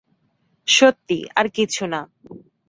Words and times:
সত্যি 0.67 1.17
আর 1.35 1.45
কিছু 1.49 1.83
না। 1.87 2.01